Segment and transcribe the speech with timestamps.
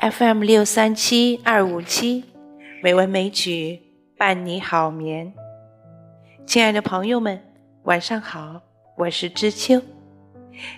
[0.00, 2.24] FM 六三七二五七，
[2.82, 3.82] 美文美曲
[4.16, 5.30] 伴你好眠。
[6.46, 7.38] 亲爱的朋友们，
[7.82, 8.62] 晚上好，
[8.96, 9.82] 我是知秋。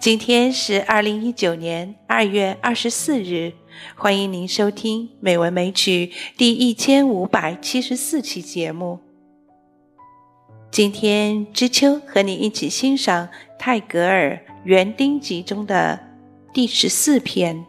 [0.00, 3.52] 今天是二零一九年二月二十四日，
[3.94, 6.06] 欢迎您收听《美文美曲》
[6.36, 8.98] 第一千五百七十四期节目。
[10.72, 13.28] 今天知秋和你一起欣赏
[13.60, 14.32] 泰戈尔
[14.64, 16.00] 《园丁集》中的
[16.52, 17.64] 第十四篇。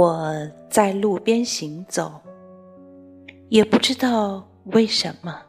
[0.00, 2.10] 我在路边行走，
[3.50, 5.42] 也不知道为什么。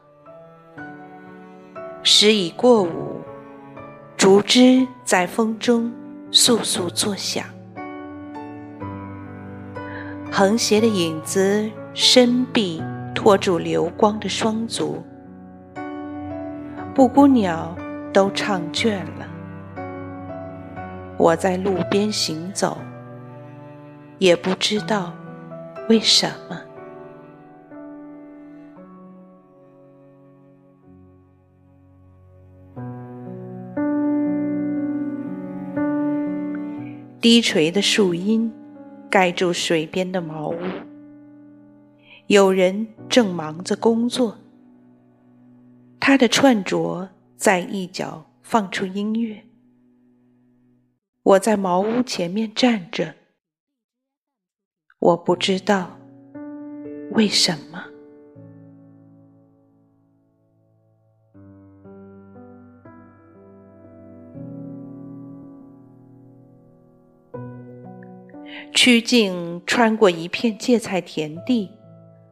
[2.02, 3.22] 时已过午，
[4.14, 5.90] 竹枝在风中
[6.30, 7.46] 簌簌作响，
[10.30, 12.82] 横斜的影子伸臂
[13.14, 15.02] 托住流光的双足，
[16.94, 17.74] 布谷鸟
[18.12, 19.26] 都唱倦了。
[21.16, 22.76] 我在路边行走。
[24.22, 25.12] 也不知道
[25.88, 26.62] 为什么，
[37.20, 38.48] 低垂的树荫
[39.10, 40.56] 盖住水边的茅屋，
[42.28, 44.38] 有人正忙着工作，
[45.98, 49.42] 他的串着在一角放出音乐。
[51.24, 53.16] 我在茅屋前面站着。
[55.02, 55.90] 我不知道
[57.10, 57.82] 为什么，
[68.72, 71.68] 曲径穿过一片芥菜田地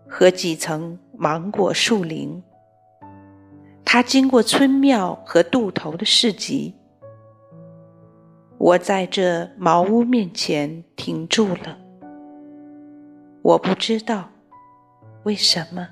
[0.07, 2.41] 和几层芒果树林，
[3.85, 6.73] 他经过村庙和渡头的市集。
[8.59, 11.80] 我在这茅屋面前停住了。
[13.43, 14.28] 我不知道
[15.25, 15.89] 为什么。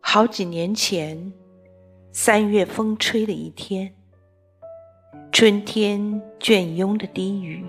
[0.00, 1.32] 好几年前，
[2.12, 3.94] 三月风吹的一天，
[5.30, 6.00] 春天
[6.38, 7.64] 倦慵的低语，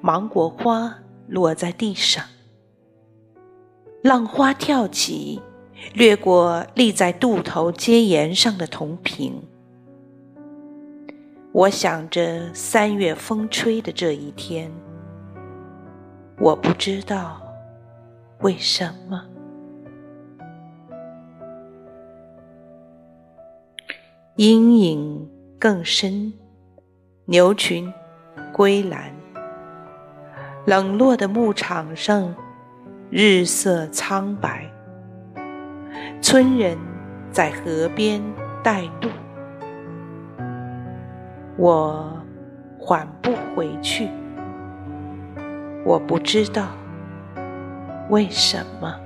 [0.00, 0.96] 芒果花
[1.26, 2.24] 落在地上，
[4.02, 5.40] 浪花跳起。
[5.92, 9.42] 掠过立在渡头阶沿上的铜瓶，
[11.52, 14.70] 我想着三月风吹的这一天，
[16.38, 17.40] 我不知道
[18.40, 19.24] 为什么。
[24.36, 25.30] 阴影
[25.60, 26.32] 更深，
[27.26, 27.92] 牛群
[28.52, 29.14] 归栏，
[30.66, 32.34] 冷落的牧场上，
[33.10, 34.73] 日色苍白。
[36.26, 36.78] 村人
[37.30, 38.18] 在河边
[38.62, 39.10] 带路，
[41.58, 42.16] 我
[42.78, 44.08] 缓步回去。
[45.84, 46.68] 我不知道
[48.08, 49.03] 为什么。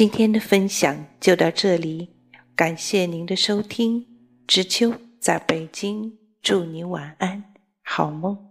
[0.00, 2.08] 今天的分享就到这里，
[2.56, 4.06] 感谢您的收听。
[4.46, 7.44] 知秋在北京，祝你晚安，
[7.82, 8.49] 好梦。